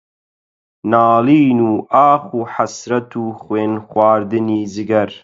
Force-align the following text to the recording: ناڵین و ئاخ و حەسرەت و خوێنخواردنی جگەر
ناڵین 0.91 1.57
و 1.69 1.73
ئاخ 1.93 2.23
و 2.37 2.41
حەسرەت 2.53 3.11
و 3.21 3.25
خوێنخواردنی 3.41 4.61
جگەر 4.73 5.09